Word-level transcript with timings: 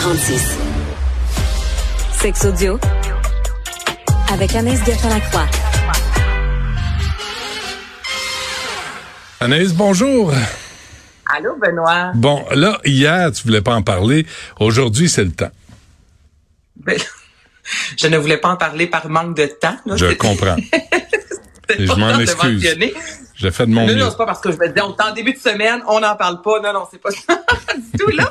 46. 0.00 0.56
Sex 2.22 2.44
audio 2.46 2.80
avec 4.32 4.54
Anaïs 4.54 4.82
Gertin-Lacroix. 4.82 5.46
Anaïs, 9.40 9.74
bonjour. 9.74 10.32
Allô, 11.36 11.54
Benoît. 11.56 12.12
Bon, 12.14 12.46
là, 12.52 12.80
hier, 12.86 13.30
tu 13.32 13.42
voulais 13.42 13.60
pas 13.60 13.74
en 13.74 13.82
parler. 13.82 14.24
Aujourd'hui, 14.58 15.10
c'est 15.10 15.24
le 15.24 15.32
temps. 15.32 15.52
Ben, 16.76 16.98
je 17.98 18.06
ne 18.06 18.16
voulais 18.16 18.38
pas 18.38 18.48
en 18.48 18.56
parler 18.56 18.86
par 18.86 19.06
manque 19.10 19.36
de 19.36 19.44
temps. 19.44 19.76
là. 19.84 19.96
Je 19.98 20.14
comprends. 20.14 20.56
Et 21.78 21.86
je 21.86 21.92
m'en 21.92 22.18
excuse. 22.18 22.66
J'ai 23.40 23.50
fait 23.50 23.64
de 23.66 23.70
mon 23.70 23.82
Non, 23.82 23.86
mieux. 23.86 23.94
non, 23.94 24.10
c'est 24.10 24.16
pas 24.18 24.26
parce 24.26 24.40
que 24.40 24.52
je 24.52 24.56
me 24.58 24.68
disais, 24.68 24.82
on 24.82 24.94
est 24.94 25.02
en 25.02 25.12
début 25.14 25.32
de 25.32 25.38
semaine, 25.38 25.82
on 25.88 26.00
n'en 26.00 26.14
parle 26.16 26.42
pas. 26.42 26.60
Non, 26.60 26.72
non, 26.74 26.86
c'est 26.90 27.00
pas 27.00 27.10
ça 27.26 27.40
du 27.74 27.98
tout, 27.98 28.10
là. 28.10 28.30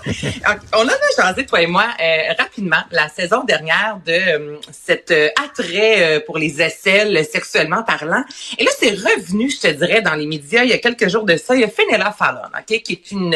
On 0.76 0.82
en 0.84 0.88
a 0.88 0.92
jasé, 1.24 1.46
toi 1.46 1.62
et 1.62 1.68
moi, 1.68 1.86
euh, 2.00 2.34
rapidement, 2.38 2.84
la 2.92 3.10
saison 3.10 3.44
dernière 3.44 4.00
de 4.06 4.12
euh, 4.12 4.58
cet 4.72 5.10
euh, 5.12 5.30
attrait 5.44 6.18
euh, 6.18 6.20
pour 6.26 6.38
les 6.38 6.62
aisselles 6.62 7.26
sexuellement 7.26 7.82
parlant. 7.84 8.24
Et 8.58 8.64
là, 8.64 8.70
c'est 8.78 8.92
revenu, 8.92 9.50
je 9.50 9.60
te 9.60 9.68
dirais, 9.74 10.02
dans 10.02 10.14
les 10.16 10.28
médias 10.28 10.64
il 10.64 10.70
y 10.70 10.74
a 10.74 10.78
quelques 10.78 11.08
jours 11.10 11.24
de 11.26 11.38
ça. 11.38 11.56
Il 11.56 11.62
y 11.62 11.64
a 11.64 11.70
Fenella 11.70 12.12
Fallon, 12.12 12.42
OK, 12.58 12.82
qui 12.84 12.94
est 12.94 13.12
une, 13.12 13.34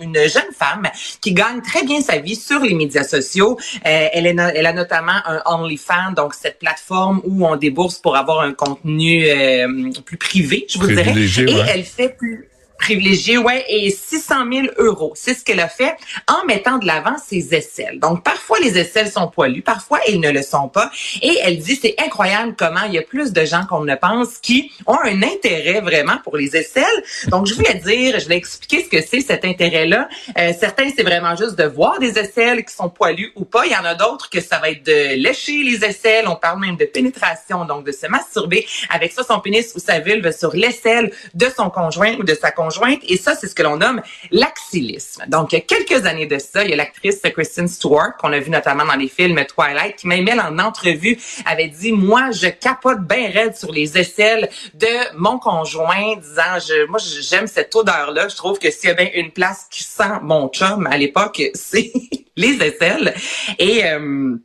une 0.00 0.16
jeune 0.28 0.52
femme 0.58 0.88
qui 1.20 1.34
gagne 1.34 1.60
très 1.60 1.84
bien 1.84 2.00
sa 2.00 2.16
vie 2.18 2.36
sur 2.36 2.60
les 2.60 2.74
médias 2.74 3.04
sociaux. 3.04 3.58
Elle, 3.82 4.26
est 4.26 4.32
no- 4.32 4.50
elle 4.54 4.66
a 4.66 4.72
notamment 4.72 5.20
un 5.26 5.42
OnlyFans, 5.44 6.12
donc 6.16 6.34
cette 6.34 6.58
plateforme 6.58 7.20
où 7.24 7.46
on 7.46 7.56
débourse 7.56 7.98
pour 7.98 8.16
avoir 8.16 8.40
un 8.40 8.52
contenu 8.54 9.26
euh, 9.28 9.90
plus 10.06 10.16
privé, 10.16 10.66
je 10.68 10.78
vous 10.78 10.86
dirais. 10.86 11.09
Et 11.16 11.54
ouais. 11.54 11.64
elle 11.68 11.84
fait 11.84 12.16
plus 12.16 12.49
privilégié, 12.80 13.38
ouais, 13.38 13.64
et 13.68 13.90
600 13.90 14.34
000 14.50 14.66
euros. 14.78 15.12
C'est 15.14 15.34
ce 15.34 15.44
qu'elle 15.44 15.60
a 15.60 15.68
fait 15.68 15.96
en 16.26 16.44
mettant 16.46 16.78
de 16.78 16.86
l'avant 16.86 17.16
ses 17.18 17.54
aisselles. 17.54 18.00
Donc, 18.00 18.24
parfois, 18.24 18.58
les 18.58 18.78
aisselles 18.78 19.10
sont 19.10 19.28
poilues, 19.28 19.62
parfois, 19.62 20.00
elles 20.08 20.18
ne 20.18 20.30
le 20.30 20.42
sont 20.42 20.68
pas. 20.68 20.90
Et 21.22 21.38
elle 21.42 21.58
dit, 21.58 21.78
c'est 21.80 21.94
incroyable 21.98 22.54
comment 22.58 22.82
il 22.86 22.94
y 22.94 22.98
a 22.98 23.02
plus 23.02 23.32
de 23.32 23.44
gens 23.44 23.66
qu'on 23.68 23.84
ne 23.84 23.94
pense 23.94 24.38
qui 24.38 24.72
ont 24.86 24.98
un 25.04 25.22
intérêt 25.22 25.80
vraiment 25.80 26.16
pour 26.24 26.36
les 26.36 26.56
aisselles. 26.56 26.84
Donc, 27.28 27.46
je 27.46 27.54
voulais 27.54 27.74
dire, 27.74 28.18
je 28.18 28.24
voulais 28.24 28.38
expliquer 28.38 28.82
ce 28.84 28.88
que 28.88 29.02
c'est 29.02 29.20
cet 29.20 29.44
intérêt-là. 29.44 30.08
Euh, 30.38 30.52
certains, 30.58 30.88
c'est 30.96 31.02
vraiment 31.02 31.36
juste 31.36 31.56
de 31.56 31.64
voir 31.64 31.98
des 31.98 32.18
aisselles 32.18 32.64
qui 32.64 32.74
sont 32.74 32.88
poilues 32.88 33.32
ou 33.36 33.44
pas. 33.44 33.66
Il 33.66 33.72
y 33.72 33.76
en 33.76 33.84
a 33.84 33.94
d'autres 33.94 34.30
que 34.30 34.40
ça 34.40 34.58
va 34.58 34.70
être 34.70 34.84
de 34.84 35.16
lécher 35.16 35.62
les 35.62 35.84
aisselles. 35.84 36.26
On 36.26 36.36
parle 36.36 36.60
même 36.60 36.76
de 36.76 36.86
pénétration, 36.86 37.66
donc 37.66 37.84
de 37.84 37.92
se 37.92 38.06
masturber 38.06 38.66
avec 38.88 39.12
ça 39.12 39.22
son 39.22 39.38
pénis 39.40 39.72
ou 39.76 39.78
sa 39.78 40.00
vulve 40.00 40.32
sur 40.32 40.54
l'aisselle 40.54 41.12
de 41.34 41.46
son 41.54 41.68
conjoint 41.68 42.14
ou 42.18 42.24
de 42.24 42.34
sa 42.34 42.50
conjointe. 42.50 42.69
Et 43.08 43.16
ça, 43.16 43.34
c'est 43.34 43.48
ce 43.48 43.54
que 43.54 43.62
l'on 43.62 43.76
nomme 43.76 44.02
l'axillisme. 44.30 45.24
Donc, 45.28 45.52
il 45.52 45.56
y 45.56 45.58
a 45.58 45.62
quelques 45.62 46.06
années 46.06 46.26
de 46.26 46.38
ça, 46.38 46.64
il 46.64 46.70
y 46.70 46.72
a 46.72 46.76
l'actrice 46.76 47.20
Kristen 47.32 47.68
Stewart, 47.68 48.16
qu'on 48.18 48.32
a 48.32 48.38
vu 48.38 48.50
notamment 48.50 48.84
dans 48.84 48.96
les 48.96 49.08
films 49.08 49.44
Twilight, 49.44 49.96
qui 49.96 50.06
même 50.06 50.26
elle, 50.28 50.40
en 50.40 50.58
entrevue, 50.58 51.18
avait 51.46 51.68
dit, 51.68 51.92
moi, 51.92 52.30
je 52.32 52.48
capote 52.48 53.00
bien 53.00 53.30
raide 53.30 53.56
sur 53.56 53.72
les 53.72 53.98
aisselles 53.98 54.48
de 54.74 55.16
mon 55.16 55.38
conjoint, 55.38 56.16
disant, 56.16 56.58
je, 56.58 56.86
moi, 56.86 56.98
j'aime 57.20 57.46
cette 57.46 57.74
odeur-là. 57.74 58.28
Je 58.28 58.36
trouve 58.36 58.58
que 58.58 58.70
s'il 58.70 58.90
y 58.90 58.92
a 58.92 58.94
bien 58.94 59.10
une 59.14 59.30
place 59.30 59.66
qui 59.70 59.82
sent 59.82 60.20
mon 60.22 60.48
chum 60.48 60.86
à 60.86 60.96
l'époque, 60.96 61.42
c'est 61.54 61.92
les 62.36 62.62
aisselles. 62.62 63.14
Et... 63.58 63.84
euh, 63.84 64.36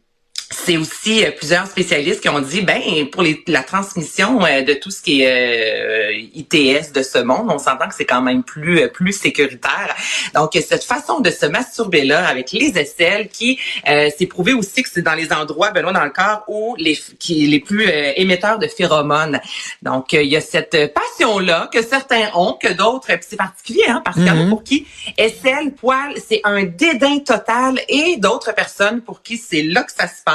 c'est 0.52 0.78
aussi 0.78 1.26
euh, 1.26 1.32
plusieurs 1.32 1.66
spécialistes 1.68 2.22
qui 2.22 2.30
ont 2.30 2.40
dit 2.40 2.62
ben 2.62 2.80
pour 3.12 3.24
les- 3.24 3.44
la 3.48 3.64
transmission 3.64 4.46
euh, 4.46 4.62
de 4.62 4.74
tout 4.74 4.92
ce 4.92 5.02
qui 5.02 5.22
est 5.24 6.12
euh, 6.12 6.12
ITS 6.36 6.92
de 6.94 7.02
ce 7.02 7.18
monde, 7.18 7.48
on 7.50 7.58
s'entend 7.58 7.88
que 7.88 7.96
c'est 7.96 8.06
quand 8.06 8.22
même 8.22 8.44
plus 8.44 8.82
euh, 8.82 8.88
plus 8.88 9.12
sécuritaire. 9.14 9.96
Donc 10.36 10.56
euh, 10.56 10.62
cette 10.68 10.84
façon 10.84 11.20
de 11.20 11.32
se 11.32 11.46
masturber 11.48 12.04
là 12.06 12.28
avec 12.28 12.52
les 12.52 12.78
aisselles 12.78 13.30
qui 13.30 13.60
euh, 13.90 14.10
c'est 14.18 14.28
prouvé 14.28 14.54
aussi 14.54 14.84
que 14.84 14.90
c'est 14.92 15.02
dans 15.02 15.16
les 15.16 15.34
endroits 15.34 15.72
Benoît 15.72 15.94
dans 15.94 16.04
le 16.04 16.12
corps 16.12 16.44
où 16.48 16.76
les 16.78 16.98
qui 17.20 17.48
les 17.48 17.60
plus 17.60 17.88
euh, 17.88 18.12
émetteurs 18.16 18.60
de 18.60 18.68
phéromones. 18.68 19.40
Donc 19.82 20.14
euh, 20.14 20.22
il 20.22 20.30
y 20.32 20.38
a 20.38 20.42
cette 20.42 20.94
passion 20.94 21.40
là 21.40 21.70
que 21.74 21.82
certains 21.84 22.30
ont, 22.36 22.54
que 22.54 22.72
d'autres 22.72 23.08
c'est 23.28 23.36
particulier 23.36 23.84
hein 23.88 24.02
parce 24.06 24.18
qu'il 24.18 24.28
y 24.28 24.30
en 24.32 24.40
a 24.40 24.44
Mhm. 24.44 24.50
pour 24.50 24.64
qui 24.64 24.86
aisselle, 25.18 25.72
poil, 25.74 26.14
c'est 26.28 26.42
un 26.44 26.64
dédain 26.64 27.20
total 27.20 27.80
et 27.90 28.18
d'autres 28.18 28.54
personnes 28.54 29.02
pour 29.02 29.22
qui 29.24 29.38
c'est 29.38 29.64
là 29.64 29.82
que 29.84 29.92
ça 29.92 30.08
se 30.08 30.22
passe. 30.24 30.35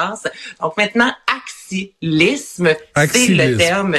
Donc 0.60 0.76
maintenant, 0.76 1.12
axilisme, 1.26 2.70
c'est 2.96 3.28
le 3.28 3.56
terme. 3.56 3.96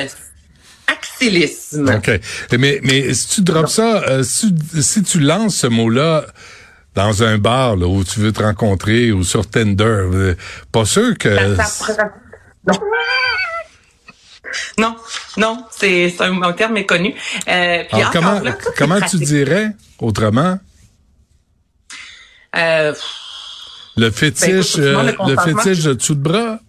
Axilisme. 0.88 1.89
OK. 1.95 2.19
Mais, 2.57 2.79
mais 2.84 3.13
si 3.13 3.28
tu 3.29 3.41
drops 3.41 3.72
ça, 3.72 4.03
euh, 4.09 4.23
si, 4.23 4.53
si 4.81 5.03
tu 5.03 5.19
lances 5.19 5.56
ce 5.56 5.67
mot-là 5.67 6.25
dans 6.95 7.23
un 7.23 7.38
bar 7.38 7.78
là, 7.78 7.88
où 7.88 8.03
tu 8.03 8.19
veux 8.19 8.34
te 8.34 8.44
rencontrer 8.44 9.12
ou 9.12 9.23
sur 9.23 9.50
Tinder, 9.50 9.85
euh, 9.85 10.35
pas 10.72 10.85
sûr 10.85 11.17
que... 11.17 11.56
Ça- 11.56 12.09
non. 12.68 12.79
Non, 14.78 14.95
non, 15.38 15.66
c'est 15.72 16.13
un, 16.19 16.41
un 16.41 16.51
terme 16.51 16.73
méconnu. 16.73 17.16
Euh, 17.47 17.83
puis 17.89 18.01
Alors, 18.01 18.12
comment, 18.12 18.39
là, 18.41 18.57
comment 18.78 19.00
tu 19.00 19.18
dirais 19.18 19.72
autrement? 20.00 20.59
Euh, 22.57 22.94
le 24.01 24.12
fétiche, 24.12 24.75
écoute, 24.78 24.84
tout 25.17 25.25
le 25.25 25.31
euh, 25.31 25.35
le 25.45 25.53
fétiche 25.56 25.84
de 25.84 25.94
dessous 25.94 26.16
de 26.16 26.22
bras? 26.22 26.59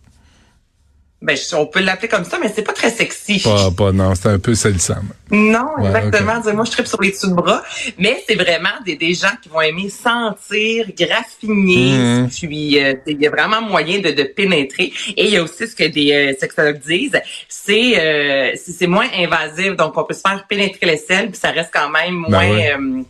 ben, 1.25 1.37
je- 1.37 1.55
on 1.55 1.67
peut 1.67 1.79
l'appeler 1.79 2.09
comme 2.09 2.25
ça, 2.25 2.37
mais 2.41 2.53
c'est 2.53 2.63
pas 2.65 2.73
très 2.73 2.91
sexy. 2.91 3.39
Pas, 3.45 3.71
pas, 3.71 3.93
non, 3.93 4.13
c'est 4.17 4.27
un 4.29 4.41
peu 4.41 4.57
salissant. 4.57 4.97
Non, 5.31 5.69
Ouais, 5.79 5.87
exactement. 5.87 6.41
Moi, 6.53 6.65
je 6.65 6.73
tripe 6.73 6.89
sur 6.89 7.01
les 7.01 7.13
dessous 7.13 7.29
de 7.29 7.35
bras. 7.35 7.63
Mais 7.97 8.25
c'est 8.27 8.35
vraiment 8.35 8.75
des, 8.85 8.97
des 8.97 9.15
gens 9.15 9.31
qui 9.41 9.49
vont 9.49 9.61
aimer 9.61 9.89
sentir, 9.89 10.87
graffiner. 10.99 12.23
Mhm. 12.23 12.29
Puis, 12.29 12.83
euh, 12.83 12.95
il 13.07 13.21
y 13.23 13.27
a 13.29 13.31
vraiment 13.31 13.63
moyen 13.63 14.01
de, 14.01 14.11
de 14.11 14.25
pénétrer. 14.25 14.93
Et 15.17 15.27
il 15.27 15.31
y 15.31 15.37
a 15.37 15.45
aussi 15.45 15.69
ce 15.69 15.77
que 15.77 15.85
des 15.85 16.13
euh, 16.13 16.33
sexologues 16.41 16.81
disent, 16.81 17.21
c'est 17.49 18.01
euh, 18.01 18.51
c'est 18.57 18.73
c'est 18.73 18.87
moins 18.89 19.07
invasif. 19.17 19.77
Donc, 19.77 19.97
on 19.97 20.03
peut 20.03 20.15
se 20.15 20.23
faire 20.27 20.45
pénétrer 20.49 20.87
les 20.87 20.97
selles, 20.97 21.31
puis 21.31 21.39
ça 21.39 21.53
reste 21.53 21.71
quand 21.73 21.89
même 21.89 22.15
moins... 22.15 22.31
Ben 22.31 22.97
ouais. 22.99 23.05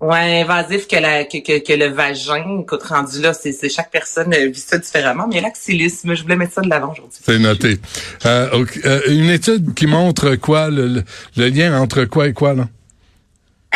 Ouais, 0.00 0.42
invasif 0.42 0.86
que, 0.86 0.96
la, 0.96 1.24
que, 1.24 1.38
que, 1.38 1.64
que 1.64 1.72
le 1.72 1.86
vagin. 1.86 2.60
Écoute, 2.60 2.82
rendu 2.82 3.22
là, 3.22 3.32
c'est 3.32 3.68
chaque 3.70 3.90
personne 3.90 4.34
euh, 4.34 4.48
vit 4.48 4.60
ça 4.60 4.76
différemment. 4.76 5.26
Mais 5.32 5.40
l'axillisme, 5.40 6.14
je 6.14 6.22
voulais 6.22 6.36
mettre 6.36 6.52
ça 6.52 6.60
de 6.60 6.68
l'avant 6.68 6.92
aujourd'hui. 6.92 7.20
C'est 7.24 7.38
noté. 7.38 7.78
Euh. 8.26 8.66
Euh, 8.84 9.00
une 9.08 9.30
étude 9.30 9.72
qui 9.74 9.86
montre 9.86 10.34
quoi, 10.34 10.68
le, 10.68 10.88
le, 10.88 11.04
le 11.36 11.48
lien 11.48 11.80
entre 11.80 12.04
quoi 12.04 12.28
et 12.28 12.32
quoi, 12.32 12.54
là? 12.54 12.68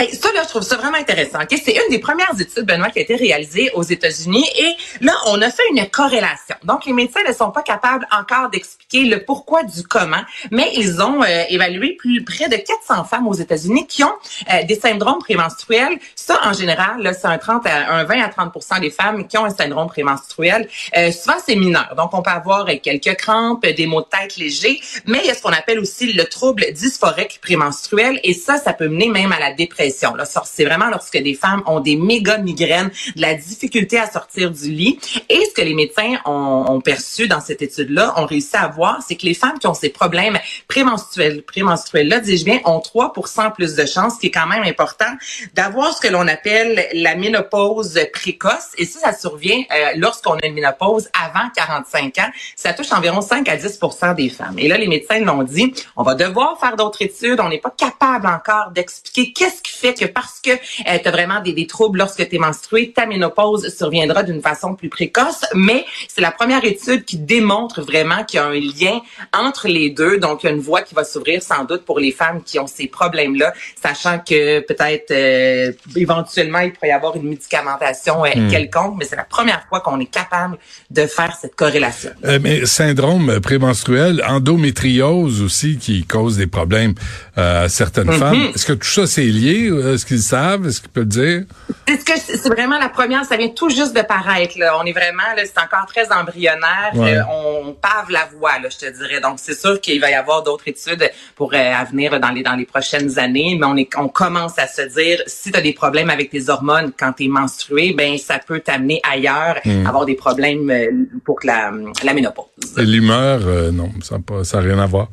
Hey, 0.01 0.15
ça, 0.15 0.29
là, 0.33 0.43
je 0.45 0.51
trouve 0.51 0.63
ça 0.63 0.77
vraiment 0.77 0.97
intéressant. 0.97 1.41
ok? 1.43 1.59
C'est 1.61 1.73
une 1.73 1.91
des 1.91 1.99
premières 1.99 2.33
études, 2.39 2.65
Benoît, 2.65 2.91
qui 2.91 3.01
a 3.01 3.03
été 3.03 3.17
réalisée 3.17 3.73
aux 3.75 3.83
États-Unis. 3.83 4.47
Et 4.57 4.77
là, 5.01 5.13
on 5.27 5.43
a 5.43 5.51
fait 5.51 5.65
une 5.73 5.85
corrélation. 5.91 6.55
Donc, 6.63 6.87
les 6.87 6.93
médecins 6.93 7.23
ne 7.27 7.33
sont 7.33 7.51
pas 7.51 7.63
capables 7.63 8.07
encore 8.13 8.49
d'expliquer 8.49 9.07
le 9.07 9.25
pourquoi 9.25 9.65
du 9.65 9.83
comment, 9.83 10.23
mais 10.53 10.71
ils 10.77 11.03
ont 11.03 11.25
euh, 11.25 11.43
évalué 11.49 11.97
plus 11.99 12.23
près 12.23 12.49
de 12.49 12.55
400 12.55 13.03
femmes 13.07 13.27
aux 13.27 13.35
États-Unis 13.35 13.89
qui 13.89 14.05
ont 14.05 14.13
euh, 14.55 14.63
des 14.63 14.77
syndromes 14.77 15.19
prémenstruels. 15.19 15.99
Ça, 16.15 16.43
en 16.45 16.53
général, 16.53 17.03
là, 17.03 17.13
c'est 17.13 17.27
un 17.27 17.39
30 17.39 17.67
à 17.67 17.93
un 17.93 18.05
20 18.05 18.21
à 18.23 18.29
30% 18.29 18.81
des 18.81 18.91
femmes 18.91 19.27
qui 19.27 19.37
ont 19.37 19.47
un 19.47 19.51
syndrome 19.51 19.89
prémenstruel. 19.89 20.69
Euh, 20.97 21.11
souvent, 21.11 21.39
c'est 21.45 21.57
mineur. 21.57 21.95
Donc, 21.97 22.15
on 22.15 22.23
peut 22.23 22.31
avoir 22.31 22.69
euh, 22.69 22.75
quelques 22.81 23.17
crampes, 23.17 23.67
des 23.67 23.87
maux 23.87 24.03
de 24.03 24.07
tête 24.07 24.37
légers, 24.37 24.81
mais 25.07 25.19
il 25.25 25.27
y 25.27 25.31
a 25.31 25.35
ce 25.35 25.43
qu'on 25.43 25.53
appelle 25.53 25.81
aussi 25.81 26.13
le 26.13 26.25
trouble 26.27 26.67
dysphorique 26.73 27.41
prémenstruel. 27.43 28.21
Et 28.23 28.33
ça, 28.33 28.59
ça 28.59 28.73
peut 28.73 28.87
mener 28.87 29.09
même 29.09 29.33
à 29.33 29.41
la 29.41 29.53
dépression. 29.55 29.88
C'est 29.91 30.65
vraiment 30.65 30.89
lorsque 30.89 31.19
des 31.19 31.35
femmes 31.35 31.63
ont 31.67 31.81
des 31.81 31.97
méga 31.97 32.39
migraines, 32.39 32.91
de 33.17 33.21
la 33.21 33.35
difficulté 33.35 33.99
à 33.99 34.11
sortir 34.11 34.51
du 34.51 34.71
lit. 34.71 34.99
Et 35.29 35.45
ce 35.45 35.55
que 35.55 35.63
les 35.63 35.75
médecins 35.75 36.17
ont, 36.25 36.65
ont 36.69 36.81
perçu 36.81 37.29
dans 37.29 37.41
cette 37.41 37.63
étude-là, 37.63 38.15
ont 38.17 38.27
réussi 38.27 38.57
à 38.57 38.69
voir, 38.69 39.01
c'est 39.07 39.17
que 39.17 39.27
les 39.27 39.35
femmes 39.35 39.59
qui 39.59 39.67
ont 39.67 39.75
ces 39.75 39.89
problèmes 39.89 40.39
prémenstruels, 40.69 41.43
prémenstruels-là, 41.43 42.21
dis-je 42.21 42.45
bien, 42.45 42.61
ont 42.65 42.81
3 42.81 43.13
plus 43.55 43.75
de 43.75 43.87
chances, 43.87 44.15
ce 44.15 44.21
qui 44.21 44.27
est 44.27 44.31
quand 44.31 44.47
même 44.47 44.63
important, 44.63 45.13
d'avoir 45.55 45.95
ce 45.95 46.01
que 46.01 46.09
l'on 46.09 46.27
appelle 46.27 46.87
la 46.95 47.15
ménopause 47.15 47.99
précoce. 48.13 48.71
Et 48.77 48.85
ça, 48.85 49.01
ça 49.01 49.13
survient 49.13 49.63
euh, 49.73 49.93
lorsqu'on 49.97 50.35
a 50.35 50.47
une 50.47 50.55
ménopause 50.55 51.09
avant 51.19 51.49
45 51.55 52.19
ans. 52.19 52.31
Ça 52.57 52.73
touche 52.73 52.93
environ 52.93 53.21
5 53.21 53.49
à 53.49 53.57
10 53.57 53.81
des 54.17 54.29
femmes. 54.29 54.59
Et 54.59 54.69
là, 54.69 54.77
les 54.77 54.89
médecins 54.89 55.21
l'ont 55.21 55.43
dit, 55.43 55.73
on 55.97 56.03
va 56.03 56.15
devoir 56.15 56.59
faire 56.59 56.77
d'autres 56.77 57.03
études. 57.03 57.41
On 57.41 57.49
n'est 57.49 57.59
pas 57.59 57.75
capable 57.77 58.27
encore 58.27 58.71
d'expliquer 58.73 59.33
qu'est-ce 59.33 59.63
qui 59.63 59.78
fait 59.79 59.95
que 59.95 60.07
parce 60.07 60.41
que 60.41 60.51
euh, 60.51 60.99
tu 61.03 61.09
as 61.09 61.11
vraiment 61.11 61.41
des, 61.41 61.53
des 61.53 61.67
troubles 61.67 61.99
lorsque 61.99 62.29
tu 62.29 62.37
es 62.37 62.39
menstruée, 62.39 62.93
ta 62.93 63.07
ménopause 63.07 63.75
surviendra 63.75 64.23
d'une 64.23 64.43
façon 64.43 64.75
plus 64.75 64.89
précoce. 64.89 65.45
Mais 65.55 65.85
c'est 66.09 66.21
la 66.21 66.33
première 66.33 66.65
étude 66.65 67.05
qui 67.05 67.19
démontre 67.19 67.83
vraiment 67.83 68.25
qu'il 68.25 68.39
y 68.39 68.43
a 68.43 68.47
un 68.47 68.55
lien 68.55 69.01
entre 69.33 69.69
les 69.69 69.91
deux. 69.91 70.19
Donc, 70.19 70.43
il 70.43 70.47
y 70.47 70.51
a 70.51 70.53
une 70.53 70.61
voie 70.61 70.83
qui 70.83 70.95
va 70.95 71.05
s'ouvrir 71.05 71.43
sans 71.43 71.65
doute 71.65 71.85
pour 71.85 71.99
les 71.99 72.13
femmes 72.13 72.43
qui 72.45 72.59
ont 72.59 72.67
ces 72.67 72.87
problèmes-là, 72.87 73.53
sachant 73.83 74.19
que 74.19 74.61
peut-être 74.61 75.11
euh, 75.11 75.73
éventuellement, 75.97 76.61
il 76.61 76.73
pourrait 76.73 76.89
y 76.89 76.93
avoir 76.93 77.17
une 77.17 77.29
médicamentation 77.29 78.25
euh, 78.25 78.51
quelconque, 78.51 78.97
mais 78.99 79.05
c'est 79.05 79.17
la 79.17 79.25
première 79.25 79.65
fois 79.69 79.81
qu'on 79.81 80.01
est 80.01 80.11
capable 80.11 80.59
de 80.91 81.07
faire 81.07 81.37
cette 81.41 81.55
corrélation. 81.55 82.11
Euh, 82.25 82.39
mais 82.43 82.67
syndrome 82.67 83.41
prémenstruel, 83.41 84.23
endométriose 84.27 85.43
aussi 85.43 85.79
qui 85.79 86.05
cause 86.05 86.37
des 86.37 86.47
problèmes 86.47 86.95
à 87.37 87.69
certaines 87.69 88.13
femmes. 88.13 88.51
Est-ce 88.55 88.67
que 88.67 88.73
tout 88.73 88.87
ça 88.87 89.07
c'est 89.07 89.23
lié 89.23 89.58
l'expliquer? 89.67 89.95
Est-ce 89.95 90.07
qu'ils 90.07 90.19
savent? 90.23 90.67
Est-ce 90.67 90.81
qu'ils 90.81 90.91
peuvent 90.91 91.05
le 91.05 91.09
dire? 91.09 91.45
C'est 91.87 92.37
ce 92.37 92.43
que 92.43 92.55
vraiment 92.55 92.79
la 92.79 92.89
première, 92.89 93.25
ça 93.25 93.37
vient 93.37 93.49
tout 93.49 93.71
juste 93.71 93.97
de 93.97 94.03
paraître. 94.03 94.59
Là. 94.59 94.79
On 94.81 94.85
est 94.85 94.93
vraiment, 94.93 95.23
c'est 95.37 95.59
encore 95.59 95.87
très 95.87 96.11
embryonnaire. 96.13 96.91
Ouais. 96.95 97.17
Euh, 97.17 97.23
on 97.31 97.73
pave 97.73 98.11
la 98.11 98.29
voie, 98.37 98.59
là, 98.59 98.69
je 98.71 98.79
te 98.79 98.91
dirais. 98.99 99.21
Donc 99.21 99.35
c'est 99.39 99.55
sûr 99.59 99.81
qu'il 99.81 100.01
va 100.01 100.11
y 100.11 100.15
avoir 100.15 100.43
d'autres 100.43 100.69
études 100.69 101.11
pour 101.35 101.55
euh, 101.55 101.57
à 101.75 101.85
venir 101.85 102.19
dans 102.21 102.31
les 102.31 102.43
dans 102.43 102.55
les 102.57 102.67
prochaines 102.67 103.19
années, 103.19 103.57
mais 103.59 103.67
on 103.67 103.77
est 103.77 103.89
on 103.97 104.09
commence 104.09 104.59
à 104.59 104.67
se 104.67 104.83
dire 104.83 105.23
si 105.27 105.51
tu 105.51 105.59
as 105.59 105.63
des 105.63 105.73
problèmes 105.73 106.11
avec 106.11 106.31
tes 106.31 106.49
hormones 106.51 106.93
quand 106.99 107.13
tu 107.15 107.25
es 107.25 107.29
menstrué, 107.29 107.95
ben 107.97 108.17
ça 108.19 108.39
peut 108.39 108.61
t'amener 108.61 109.01
ailleurs, 109.09 109.57
Hmm. 109.65 109.87
avoir 109.87 110.05
des 110.05 110.15
problèmes 110.15 110.71
euh, 110.71 110.91
pour 111.25 111.39
la 111.45 111.71
la 112.05 112.15
ménopause. 112.15 112.47
Et 112.79 112.85
L'humeur, 112.85 113.41
euh, 113.47 113.71
non, 113.71 113.91
ça 114.03 114.17
n'a 114.17 114.23
pas- 114.23 114.45
ça 114.45 114.59
a 114.59 114.61
rien 114.61 114.79
à 114.79 114.87
voir. 114.87 115.09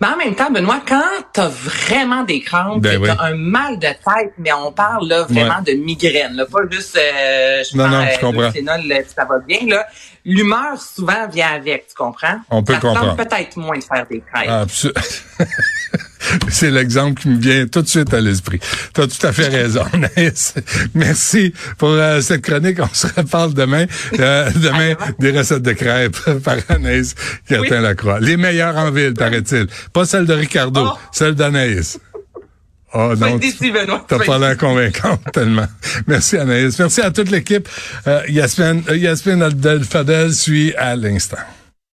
Mais 0.00 0.06
en 0.08 0.16
même 0.16 0.34
temps, 0.34 0.50
Benoît, 0.50 0.80
quand 0.88 1.02
t'as 1.32 1.48
vraiment 1.48 2.22
des 2.24 2.40
crampes, 2.40 2.80
Ben 2.82 3.00
t'as 3.04 3.22
un 3.26 3.34
mal 3.34 3.78
de 3.78 3.86
tête, 3.88 4.32
mais 4.38 4.50
on 4.52 4.72
parle 4.72 5.06
là 5.08 5.24
vraiment 5.24 5.60
de 5.60 5.72
migraine, 5.72 6.32
là, 6.36 6.46
pas 6.46 6.60
juste 6.70 6.96
euh, 6.96 7.62
je 7.70 7.76
Non, 7.76 7.84
prends 7.84 7.92
non, 7.98 8.06
je 8.06 8.10
euh, 8.14 8.18
comprends. 8.20 8.40
là, 8.42 8.50
puis 8.50 9.12
ça 9.14 9.24
va 9.26 9.38
bien. 9.40 9.58
Là. 9.68 9.86
L'humeur 10.24 10.80
souvent 10.80 11.28
vient 11.28 11.52
avec, 11.52 11.88
tu 11.88 11.94
comprends? 11.94 12.40
On 12.50 12.62
peut 12.62 12.74
ça 12.74 12.80
comprendre. 12.80 13.16
peut-être 13.16 13.56
moins 13.56 13.76
de 13.78 13.84
faire 13.84 14.06
des 14.10 14.22
crêpes. 14.32 14.48
Absol- 14.48 15.22
C'est 16.48 16.70
l'exemple 16.70 17.20
qui 17.20 17.28
me 17.28 17.38
vient 17.40 17.66
tout 17.66 17.82
de 17.82 17.88
suite 17.88 18.12
à 18.14 18.20
l'esprit. 18.20 18.60
Tu 18.94 19.00
as 19.00 19.06
tout 19.06 19.26
à 19.26 19.32
fait 19.32 19.48
raison, 19.48 19.84
Anaïs. 19.92 20.54
Merci 20.94 21.52
pour 21.78 21.90
euh, 21.90 22.20
cette 22.20 22.42
chronique. 22.42 22.78
On 22.80 22.88
se 22.94 23.06
reparle 23.08 23.54
demain. 23.54 23.86
Euh, 24.18 24.50
demain, 24.56 24.94
des 25.18 25.30
recettes 25.36 25.62
de 25.62 25.72
crêpes 25.72 26.18
par 26.44 26.56
Anaïs 26.68 27.14
Gertin-Lacroix. 27.48 28.20
Les 28.20 28.36
meilleures 28.36 28.76
en 28.76 28.90
ville, 28.90 29.14
paraît-il. 29.14 29.66
Pas 29.92 30.04
celles 30.04 30.26
de 30.26 30.34
Ricardo, 30.34 30.80
Oh. 30.92 30.98
celles 31.12 31.34
d'Anaïs. 31.34 31.98
Oh 32.92 33.12
non. 33.16 33.38
T'as 34.08 34.18
pas 34.18 34.38
l'air 34.38 34.56
convaincante 34.56 35.20
tellement. 35.32 35.66
Merci 36.08 36.36
Anaïs. 36.38 36.76
Merci 36.78 37.00
à 37.02 37.10
toute 37.12 37.30
l'équipe. 37.30 37.68
Euh, 38.08 38.22
Yasmine, 38.28 38.82
euh, 38.88 38.96
Yasmine 38.96 39.48
Fadel 39.84 40.34
suit 40.34 40.74
à 40.74 40.96
l'instant. 40.96 41.36